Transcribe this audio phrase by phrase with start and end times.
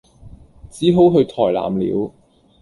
[0.71, 2.11] 只好去台南了